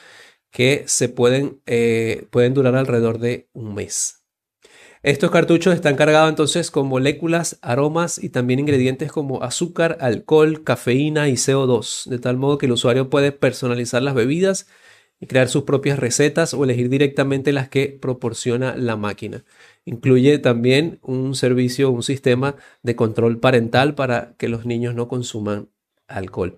que 0.50 0.84
se 0.88 1.10
pueden, 1.10 1.62
eh, 1.68 2.26
pueden 2.32 2.56
durar 2.56 2.76
alrededor 2.76 3.20
de 3.20 3.50
un 3.54 3.76
mes. 3.76 4.19
Estos 5.02 5.32
cartuchos 5.32 5.74
están 5.76 5.96
cargados 5.96 6.30
entonces 6.30 6.72
con 6.72 6.88
moléculas, 6.88 7.58
aromas 7.62 8.22
y 8.22 8.30
también 8.30 8.60
ingredientes 8.60 9.14
como 9.14 9.44
azúcar, 9.44 9.98
alcohol, 10.02 10.66
cafeína 10.66 11.30
y 11.30 11.34
CO2, 11.36 12.10
de 12.10 12.20
tal 12.20 12.36
modo 12.36 12.58
que 12.58 12.66
el 12.66 12.74
usuario 12.74 13.10
puede 13.10 13.32
personalizar 13.32 14.02
las 14.02 14.14
bebidas 14.14 14.68
y 15.22 15.28
crear 15.28 15.48
sus 15.48 15.64
propias 15.64 16.00
recetas 16.00 16.54
o 16.54 16.66
elegir 16.66 16.90
directamente 16.90 17.54
las 17.54 17.70
que 17.70 17.98
proporciona 18.02 18.76
la 18.76 18.98
máquina. 18.98 19.46
Incluye 19.86 20.38
también 20.38 21.00
un 21.02 21.34
servicio, 21.34 21.92
un 21.92 22.04
sistema 22.04 22.58
de 22.84 22.98
control 22.98 23.40
parental 23.40 23.96
para 23.96 24.36
que 24.38 24.50
los 24.50 24.66
niños 24.66 24.96
no 24.96 25.08
consuman 25.08 25.70
alcohol. 26.10 26.58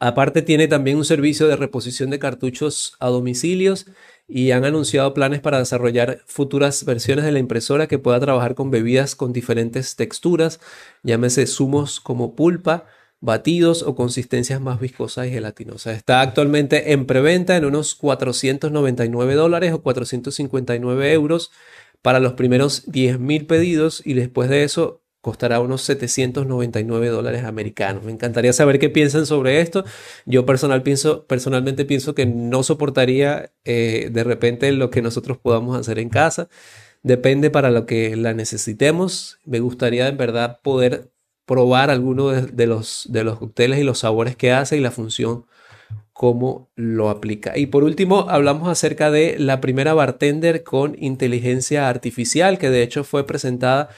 Aparte 0.00 0.42
tiene 0.42 0.66
también 0.66 0.96
un 0.96 1.04
servicio 1.04 1.46
de 1.46 1.56
reposición 1.56 2.10
de 2.10 2.18
cartuchos 2.18 2.96
a 3.00 3.08
domicilios 3.08 3.86
y 4.26 4.52
han 4.52 4.64
anunciado 4.64 5.14
planes 5.14 5.40
para 5.40 5.58
desarrollar 5.58 6.20
futuras 6.26 6.84
versiones 6.84 7.24
de 7.24 7.32
la 7.32 7.38
impresora 7.38 7.86
que 7.86 7.98
pueda 7.98 8.20
trabajar 8.20 8.54
con 8.54 8.70
bebidas 8.70 9.14
con 9.14 9.32
diferentes 9.32 9.96
texturas, 9.96 10.60
llámese 11.02 11.46
zumos 11.46 12.00
como 12.00 12.34
pulpa, 12.34 12.86
batidos 13.20 13.82
o 13.82 13.94
consistencias 13.94 14.60
más 14.60 14.80
viscosas 14.80 15.26
y 15.26 15.30
gelatinosas. 15.30 15.96
Está 15.96 16.20
actualmente 16.20 16.92
en 16.92 17.06
preventa 17.06 17.56
en 17.56 17.64
unos 17.64 17.94
499 17.94 19.34
dólares 19.34 19.72
o 19.72 19.82
459 19.82 21.12
euros 21.12 21.50
para 22.02 22.20
los 22.20 22.34
primeros 22.34 22.86
10.000 22.86 23.46
pedidos 23.46 24.02
y 24.04 24.12
después 24.12 24.50
de 24.50 24.64
eso 24.64 25.03
costará 25.24 25.58
unos 25.58 25.80
799 25.80 27.08
dólares 27.08 27.44
americanos. 27.44 28.04
Me 28.04 28.12
encantaría 28.12 28.52
saber 28.52 28.78
qué 28.78 28.90
piensan 28.90 29.24
sobre 29.24 29.62
esto. 29.62 29.82
Yo 30.26 30.44
personal 30.44 30.82
pienso, 30.82 31.26
personalmente 31.26 31.86
pienso 31.86 32.14
que 32.14 32.26
no 32.26 32.62
soportaría 32.62 33.50
eh, 33.64 34.10
de 34.12 34.22
repente 34.22 34.70
lo 34.72 34.90
que 34.90 35.00
nosotros 35.00 35.38
podamos 35.38 35.80
hacer 35.80 35.98
en 35.98 36.10
casa. 36.10 36.50
Depende 37.02 37.48
para 37.48 37.70
lo 37.70 37.86
que 37.86 38.16
la 38.16 38.34
necesitemos. 38.34 39.38
Me 39.46 39.60
gustaría 39.60 40.08
en 40.08 40.18
verdad 40.18 40.60
poder 40.62 41.10
probar 41.46 41.88
alguno 41.88 42.28
de, 42.28 42.66
los, 42.66 43.06
de 43.08 43.24
los 43.24 43.38
cócteles 43.38 43.78
y 43.78 43.82
los 43.82 44.00
sabores 44.00 44.36
que 44.36 44.52
hace 44.52 44.76
y 44.76 44.80
la 44.80 44.90
función 44.90 45.46
cómo 46.12 46.70
lo 46.76 47.08
aplica. 47.08 47.56
Y 47.56 47.66
por 47.66 47.82
último, 47.82 48.26
hablamos 48.28 48.68
acerca 48.68 49.10
de 49.10 49.36
la 49.38 49.62
primera 49.62 49.94
bartender 49.94 50.64
con 50.64 50.96
inteligencia 51.02 51.88
artificial, 51.88 52.58
que 52.58 52.68
de 52.68 52.82
hecho 52.82 53.04
fue 53.04 53.26
presentada 53.26 53.88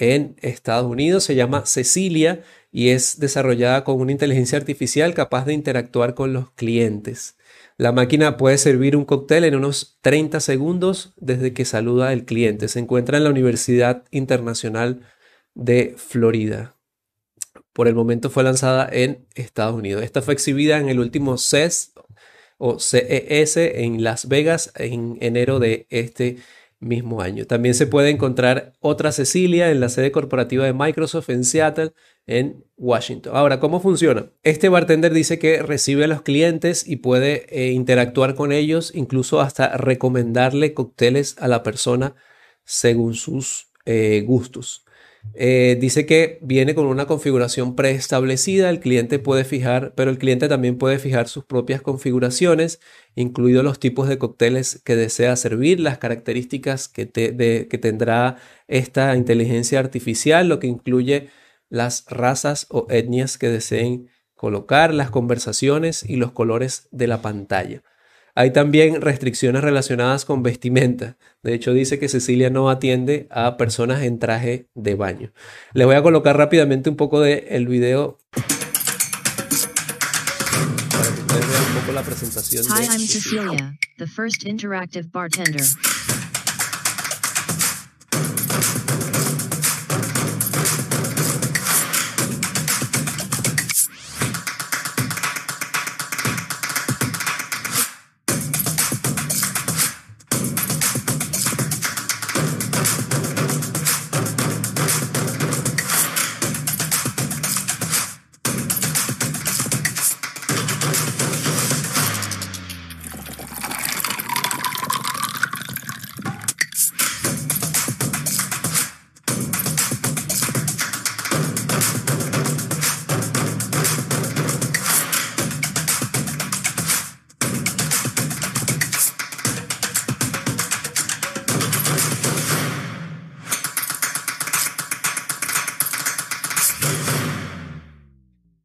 en 0.00 0.36
Estados 0.40 0.90
Unidos. 0.90 1.24
Se 1.24 1.36
llama 1.36 1.66
Cecilia 1.66 2.42
y 2.72 2.88
es 2.88 3.20
desarrollada 3.20 3.84
con 3.84 4.00
una 4.00 4.12
inteligencia 4.12 4.58
artificial 4.58 5.14
capaz 5.14 5.44
de 5.44 5.52
interactuar 5.52 6.14
con 6.14 6.32
los 6.32 6.50
clientes. 6.52 7.36
La 7.76 7.92
máquina 7.92 8.36
puede 8.36 8.58
servir 8.58 8.96
un 8.96 9.04
cóctel 9.04 9.44
en 9.44 9.54
unos 9.54 9.98
30 10.02 10.40
segundos 10.40 11.14
desde 11.16 11.52
que 11.52 11.64
saluda 11.64 12.10
al 12.10 12.24
cliente. 12.24 12.68
Se 12.68 12.78
encuentra 12.78 13.16
en 13.16 13.24
la 13.24 13.30
Universidad 13.30 14.04
Internacional 14.10 15.00
de 15.54 15.94
Florida. 15.96 16.76
Por 17.72 17.88
el 17.88 17.94
momento 17.94 18.30
fue 18.30 18.42
lanzada 18.42 18.88
en 18.92 19.26
Estados 19.34 19.74
Unidos. 19.74 20.02
Esta 20.02 20.22
fue 20.22 20.34
exhibida 20.34 20.78
en 20.78 20.88
el 20.88 21.00
último 21.00 21.38
CES 21.38 21.92
o 22.58 22.78
CES 22.78 23.56
en 23.56 24.04
Las 24.04 24.28
Vegas 24.28 24.72
en 24.76 25.16
enero 25.20 25.58
de 25.58 25.86
este 25.88 26.36
mismo 26.80 27.20
año. 27.20 27.46
También 27.46 27.74
se 27.74 27.86
puede 27.86 28.10
encontrar 28.10 28.72
otra 28.80 29.12
Cecilia 29.12 29.70
en 29.70 29.80
la 29.80 29.90
sede 29.90 30.10
corporativa 30.10 30.64
de 30.64 30.72
Microsoft 30.72 31.28
en 31.28 31.44
Seattle, 31.44 31.92
en 32.26 32.64
Washington. 32.76 33.36
Ahora, 33.36 33.60
¿cómo 33.60 33.80
funciona? 33.80 34.30
Este 34.42 34.68
bartender 34.68 35.12
dice 35.12 35.38
que 35.38 35.62
recibe 35.62 36.04
a 36.04 36.08
los 36.08 36.22
clientes 36.22 36.88
y 36.88 36.96
puede 36.96 37.46
eh, 37.50 37.72
interactuar 37.72 38.34
con 38.34 38.50
ellos, 38.50 38.92
incluso 38.94 39.40
hasta 39.40 39.76
recomendarle 39.76 40.74
cócteles 40.74 41.36
a 41.38 41.48
la 41.48 41.62
persona 41.62 42.14
según 42.64 43.14
sus 43.14 43.68
eh, 43.84 44.22
gustos. 44.26 44.84
Eh, 45.34 45.76
dice 45.80 46.06
que 46.06 46.38
viene 46.42 46.74
con 46.74 46.86
una 46.86 47.06
configuración 47.06 47.76
preestablecida, 47.76 48.70
el 48.70 48.80
cliente 48.80 49.18
puede 49.18 49.44
fijar, 49.44 49.92
pero 49.94 50.10
el 50.10 50.18
cliente 50.18 50.48
también 50.48 50.78
puede 50.78 50.98
fijar 50.98 51.28
sus 51.28 51.44
propias 51.44 51.82
configuraciones, 51.82 52.80
incluidos 53.14 53.64
los 53.64 53.78
tipos 53.78 54.08
de 54.08 54.18
cócteles 54.18 54.80
que 54.84 54.96
desea 54.96 55.36
servir, 55.36 55.80
las 55.80 55.98
características 55.98 56.88
que, 56.88 57.10
que 57.10 57.78
tendrá 57.78 58.36
esta 58.66 59.14
inteligencia 59.16 59.78
artificial, 59.78 60.48
lo 60.48 60.58
que 60.58 60.66
incluye 60.66 61.28
las 61.68 62.04
razas 62.08 62.66
o 62.70 62.86
etnias 62.90 63.38
que 63.38 63.48
deseen 63.48 64.08
colocar 64.34 64.94
las 64.94 65.10
conversaciones 65.10 66.02
y 66.02 66.16
los 66.16 66.32
colores 66.32 66.88
de 66.90 67.06
la 67.06 67.22
pantalla. 67.22 67.82
Hay 68.34 68.52
también 68.52 69.00
restricciones 69.00 69.62
relacionadas 69.62 70.24
con 70.24 70.42
vestimenta. 70.42 71.16
De 71.42 71.54
hecho, 71.54 71.72
dice 71.72 71.98
que 71.98 72.08
Cecilia 72.08 72.50
no 72.50 72.70
atiende 72.70 73.26
a 73.30 73.56
personas 73.56 74.02
en 74.02 74.18
traje 74.18 74.68
de 74.74 74.94
baño. 74.94 75.32
Les 75.72 75.86
voy 75.86 75.96
a 75.96 76.02
colocar 76.02 76.36
rápidamente 76.36 76.90
un 76.90 76.96
poco 76.96 77.20
del 77.20 77.44
el 77.48 77.66
video 77.66 78.18
para 80.90 81.14
que 81.14 81.20
ustedes 81.20 81.48
vean 81.48 81.64
un 81.66 81.80
poco 81.80 81.92
la 81.92 82.02
presentación. 82.02 82.64
Hi, 82.66 82.82
de... 82.82 82.86
I'm 82.86 83.06
Cecilia, 83.06 83.78
the 83.98 84.06
first 84.06 84.44
interactive 84.44 85.10
bartender. 85.10 85.64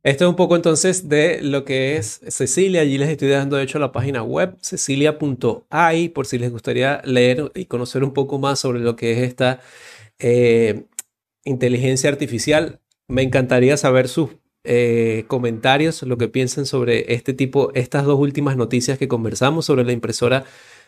Esto 0.05 0.25
es 0.25 0.29
un 0.29 0.35
poco 0.35 0.55
entonces 0.55 1.09
de 1.09 1.41
lo 1.41 1.65
que 1.65 1.97
es 1.97 2.21
Cecilia. 2.27 2.81
Allí 2.81 2.99
les 2.99 3.09
estoy 3.09 3.27
dejando 3.27 3.55
de 3.55 3.63
hecho 3.63 3.79
la 3.79 3.91
página 3.91 4.21
web 4.21 4.55
cecilia.ai 4.61 6.09
por 6.09 6.27
si 6.27 6.37
les 6.37 6.51
gustaría 6.51 7.01
leer 7.05 7.51
y 7.55 7.65
conocer 7.65 8.03
un 8.03 8.13
poco 8.13 8.37
más 8.37 8.59
sobre 8.59 8.81
lo 8.81 8.95
que 8.95 9.13
es 9.13 9.27
esta 9.27 9.61
eh, 10.19 10.85
inteligencia 11.43 12.07
artificial. 12.11 12.81
Me 13.07 13.23
encantaría 13.23 13.77
saber 13.77 14.07
sus 14.07 14.29
eh, 14.63 15.23
comentarios, 15.25 16.03
lo 16.03 16.19
que 16.19 16.27
piensen 16.27 16.67
sobre 16.67 17.11
este 17.11 17.33
tipo, 17.33 17.71
estas 17.73 18.05
dos 18.05 18.19
últimas 18.19 18.57
noticias 18.57 18.99
que 18.99 19.07
conversamos 19.07 19.65
sobre 19.65 19.85
la 19.85 19.91
impresora 19.91 20.45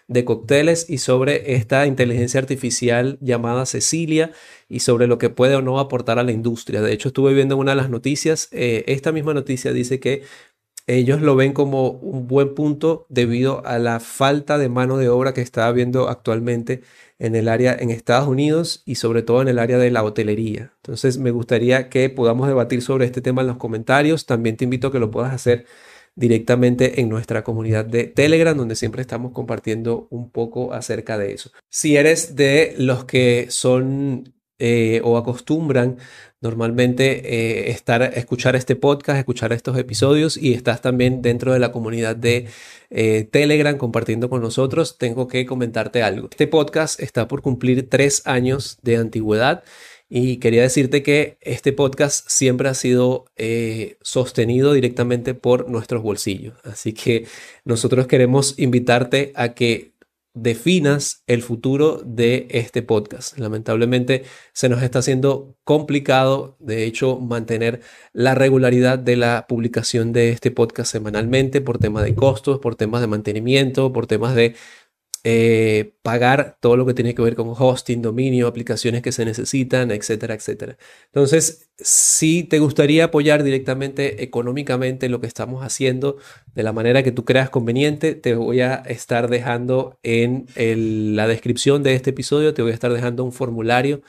de 0.08 0.26
cócteles 0.26 0.90
y 0.90 1.00
sobre 1.00 1.56
esta 1.56 1.86
inteligencia 1.86 2.40
artificial 2.40 3.18
llamada 3.22 3.66
Cecilia 3.66 4.32
y 4.70 4.80
sobre 4.80 5.08
lo 5.08 5.18
que 5.18 5.30
puede 5.30 5.56
o 5.56 5.62
no 5.62 5.80
aportar 5.80 6.18
a 6.20 6.24
la 6.24 6.32
industria. 6.32 6.82
De 6.82 6.94
hecho, 6.94 7.10
estuve 7.10 7.34
viendo 7.34 7.58
una 7.58 7.72
de 7.72 7.78
las 7.78 7.90
noticias, 7.90 8.48
eh, 8.52 8.86
esta 8.88 9.12
misma 9.12 9.34
noticia 9.34 9.74
dice 9.74 10.00
que 10.00 10.24
ellos 10.90 11.22
lo 11.22 11.36
ven 11.36 11.52
como 11.52 11.90
un 11.90 12.28
buen 12.28 12.56
punto 12.56 13.06
debido 13.10 13.66
a 13.66 13.78
la 13.78 14.00
falta 14.00 14.58
de 14.58 14.70
mano 14.70 14.98
de 14.98 15.10
obra 15.10 15.34
que 15.34 15.42
está 15.42 15.68
habiendo 15.68 16.08
actualmente 16.08 16.82
en 17.20 17.36
el 17.36 17.50
área 17.50 17.76
en 17.78 17.90
Estados 17.90 18.30
Unidos 18.30 18.84
y 18.86 18.96
sobre 18.96 19.22
todo 19.22 19.42
en 19.42 19.50
el 19.50 19.60
área 19.60 19.78
de 19.78 19.92
la 19.92 20.04
hotelería. 20.04 20.72
Entonces 20.78 21.18
me 21.18 21.32
gustaría 21.32 21.90
que 21.90 22.10
podamos 22.10 22.48
debatir 22.48 22.82
sobre 22.82 23.06
este 23.06 23.20
tema 23.20 23.42
en 23.42 23.48
los 23.48 23.58
comentarios. 23.58 24.26
También 24.26 24.56
te 24.56 24.64
invito 24.64 24.88
a 24.88 24.92
que 24.94 25.00
lo 25.00 25.12
puedas 25.12 25.34
hacer 25.34 25.66
directamente 26.18 27.00
en 27.00 27.10
nuestra 27.10 27.44
comunidad 27.44 27.86
de 27.86 28.06
Telegram, 28.06 28.58
donde 28.58 28.76
siempre 28.76 29.02
estamos 29.02 29.32
compartiendo 29.32 30.08
un 30.10 30.32
poco 30.32 30.74
acerca 30.74 31.18
de 31.18 31.34
eso. 31.34 31.52
Si 31.70 31.96
eres 31.96 32.36
de 32.36 32.74
los 32.78 33.06
que 33.06 33.46
son 33.50 34.34
eh, 34.60 35.02
o 35.04 35.18
acostumbran 35.18 36.00
normalmente 36.42 37.22
eh, 37.24 37.70
estar, 37.70 38.02
escuchar 38.02 38.56
este 38.56 38.76
podcast, 38.76 39.20
escuchar 39.20 39.54
estos 39.54 39.78
episodios 39.78 40.38
y 40.38 40.54
estás 40.54 40.82
también 40.82 41.22
dentro 41.22 41.54
de 41.54 41.60
la 41.60 41.72
comunidad 41.72 42.16
de 42.16 42.48
eh, 42.90 43.30
Telegram 43.32 43.78
compartiendo 43.78 44.32
con 44.32 44.42
nosotros, 44.42 44.98
tengo 44.98 45.28
que 45.28 45.46
comentarte 45.46 46.02
algo. 46.02 46.30
Este 46.32 46.48
podcast 46.48 47.00
está 47.00 47.28
por 47.28 47.44
cumplir 47.44 47.88
tres 47.88 48.26
años 48.26 48.80
de 48.82 48.98
antigüedad 48.98 49.64
y 50.10 50.38
quería 50.38 50.62
decirte 50.62 51.04
que 51.04 51.38
este 51.42 51.74
podcast 51.74 52.28
siempre 52.30 52.70
ha 52.70 52.74
sido 52.74 53.26
eh, 53.36 53.98
sostenido 54.02 54.74
directamente 54.74 55.34
por 55.34 55.70
nuestros 55.70 56.02
bolsillos. 56.02 56.56
Así 56.64 56.94
que 56.94 57.28
nosotros 57.66 58.08
queremos 58.08 58.58
invitarte 58.58 59.34
a 59.36 59.54
que 59.54 59.98
definas 60.42 61.24
el 61.28 61.42
futuro 61.42 62.02
de 62.06 62.48
este 62.52 62.84
podcast. 62.84 63.38
Lamentablemente 63.38 64.24
se 64.54 64.70
nos 64.70 64.84
está 64.84 65.00
haciendo 65.00 65.58
complicado, 65.64 66.56
de 66.60 66.86
hecho, 66.86 67.20
mantener 67.20 67.82
la 68.14 68.36
regularidad 68.36 69.00
de 69.00 69.18
la 69.18 69.46
publicación 69.48 70.14
de 70.14 70.30
este 70.30 70.52
podcast 70.52 70.92
semanalmente 70.92 71.60
por 71.60 71.80
temas 71.80 72.04
de 72.04 72.16
costos, 72.16 72.60
por 72.60 72.76
temas 72.76 73.02
de 73.02 73.08
mantenimiento, 73.08 73.92
por 73.92 74.06
temas 74.06 74.36
de 74.36 74.56
eh, 75.30 75.92
pagar 76.04 76.58
todo 76.62 76.78
lo 76.78 76.86
que 76.86 76.94
tiene 76.94 77.14
que 77.14 77.22
ver 77.22 77.36
con 77.36 77.50
hosting, 77.50 78.02
dominio, 78.02 78.48
aplicaciones 78.48 79.02
que 79.02 79.12
se 79.12 79.26
necesitan, 79.26 79.92
etcétera, 79.92 80.36
etcétera. 80.36 80.78
Entonces, 81.08 81.70
si 81.78 82.46
te 82.46 82.60
gustaría 82.60 83.04
apoyar 83.04 83.44
directamente 83.44 84.24
económicamente 84.24 85.10
lo 85.10 85.20
que 85.20 85.28
estamos 85.28 85.66
haciendo 85.66 86.16
de 86.56 86.64
la 86.64 86.72
manera 86.72 87.04
que 87.04 87.12
tú 87.12 87.26
creas 87.26 87.50
conveniente, 87.50 88.16
te 88.16 88.36
voy 88.36 88.62
a 88.62 88.76
estar 88.76 89.30
dejando 89.30 90.00
en 90.02 90.46
la 91.18 91.28
descripción 91.28 91.84
de 91.84 91.96
este 91.96 92.12
episodio, 92.12 92.54
te 92.54 92.62
voy 92.62 92.72
a 92.72 92.76
estar 92.76 92.94
dejando 92.94 93.26
un 93.26 93.34
formulario 93.34 94.04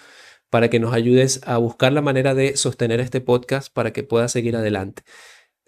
para 0.51 0.71
que 0.71 0.79
nos 0.79 0.95
ayudes 0.95 1.41
a 1.45 1.59
buscar 1.59 1.93
la 1.93 2.01
manera 2.01 2.35
de 2.35 2.57
sostener 2.57 3.01
este 3.01 3.21
podcast 3.21 3.73
para 3.73 3.93
que 3.93 4.05
pueda 4.05 4.29
seguir 4.29 4.55
adelante. 4.55 5.03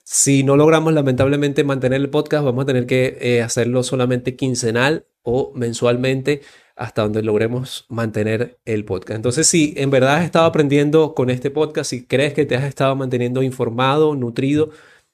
Si 0.05 0.43
no 0.43 0.57
logramos 0.57 0.93
lamentablemente 0.93 1.65
mantener 1.65 2.01
el 2.01 2.11
podcast, 2.11 2.45
vamos 2.45 2.65
a 2.65 2.67
tener 2.67 2.87
que 2.87 3.19
eh, 3.21 3.43
hacerlo 3.43 3.83
solamente 3.83 4.37
quincenal 4.37 5.07
o 5.23 5.53
mensualmente 5.55 6.43
hasta 6.77 7.03
donde 7.03 7.23
logremos 7.23 7.87
mantener 7.89 8.59
el 8.65 8.85
podcast. 8.85 9.17
Entonces, 9.17 9.47
si 9.47 9.75
en 9.77 9.91
verdad 9.91 10.17
has 10.17 10.25
estado 10.25 10.47
aprendiendo 10.47 11.15
con 11.15 11.31
este 11.31 11.51
podcast, 11.51 11.91
si 11.91 12.07
crees 12.07 12.33
que 12.35 12.47
te 12.47 12.57
has 12.57 12.65
estado 12.65 12.97
manteniendo 12.97 13.43
informado, 13.43 14.17
nutrido 14.17 14.71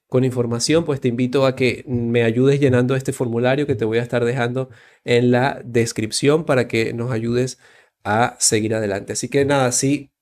con 0.09 0.25
información, 0.25 0.85
pues 0.85 1.01
te 1.01 1.09
invito 1.09 1.45
a 1.47 1.57
que 1.57 1.85
me 1.89 2.23
ayudes 2.23 2.61
llenando 2.61 2.95
este 2.95 3.13
formulario 3.13 3.67
que 3.67 3.75
te 3.75 3.85
voy 3.85 3.99
a 3.99 4.03
estar 4.03 4.25
dejando 4.25 4.71
en 5.05 5.33
la 5.33 5.61
descripción 5.65 6.45
para 6.45 6.69
que 6.69 6.93
nos 6.93 7.11
ayudes 7.11 7.59
a 8.05 8.37
seguir 8.39 8.75
adelante. 8.75 9.15
Así 9.15 9.29
que 9.29 9.45
nada, 9.45 9.73
si 9.73 10.13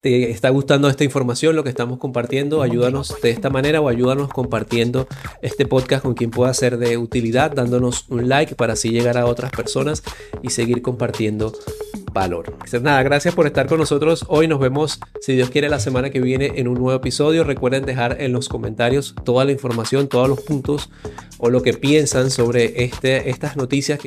te 0.00 0.30
está 0.30 0.50
gustando 0.50 0.88
esta 0.88 1.02
información, 1.02 1.56
lo 1.56 1.64
que 1.64 1.70
estamos 1.70 1.98
compartiendo, 1.98 2.62
ayúdanos 2.62 3.20
de 3.20 3.30
esta 3.30 3.50
manera 3.50 3.80
o 3.80 3.88
ayúdanos 3.88 4.28
compartiendo 4.28 5.08
este 5.42 5.66
podcast 5.66 6.04
con 6.04 6.14
quien 6.14 6.30
pueda 6.30 6.54
ser 6.54 6.78
de 6.78 6.96
utilidad, 6.96 7.50
dándonos 7.50 8.04
un 8.08 8.28
like 8.28 8.54
para 8.54 8.74
así 8.74 8.90
llegar 8.90 9.18
a 9.18 9.26
otras 9.26 9.50
personas 9.50 10.04
y 10.40 10.50
seguir 10.50 10.82
compartiendo 10.82 11.52
valor. 12.12 12.56
Nada, 12.80 13.02
gracias 13.02 13.34
por 13.34 13.46
estar 13.46 13.66
con 13.66 13.78
nosotros. 13.78 14.24
Hoy 14.28 14.46
nos 14.46 14.60
vemos, 14.60 15.00
si 15.20 15.34
Dios 15.34 15.50
quiere, 15.50 15.68
la 15.68 15.80
semana 15.80 16.10
que 16.10 16.20
viene 16.20 16.52
en 16.56 16.68
un 16.68 16.74
nuevo 16.74 16.94
episodio. 16.94 17.44
Recuerden 17.44 17.84
dejar 17.84 18.20
en 18.20 18.32
los 18.32 18.48
comentarios 18.48 19.14
toda 19.24 19.44
la 19.44 19.52
información, 19.52 20.08
todos 20.08 20.28
los 20.28 20.40
puntos 20.40 20.90
o 21.38 21.50
lo 21.50 21.62
que 21.62 21.74
piensan 21.74 22.30
sobre 22.30 22.84
este, 22.84 23.30
estas 23.30 23.56
noticias. 23.56 23.96